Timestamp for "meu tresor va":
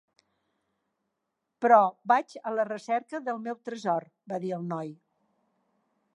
3.49-4.41